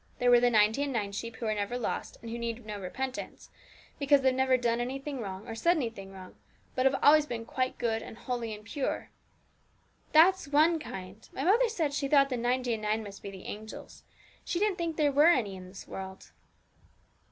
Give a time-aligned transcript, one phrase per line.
[0.17, 2.79] There are the ninety and nine sheep who were never lost, and who need no
[2.81, 3.51] repentance,
[3.99, 6.33] because they've never done anything wrong or said anything wrong,
[6.73, 9.11] but have always been quite good, and holy, and pure.
[10.11, 13.45] That's one kind; my mother said she thought the ninety and nine must be the
[13.45, 14.01] angels;
[14.43, 16.31] she didn't think there were any in this world.'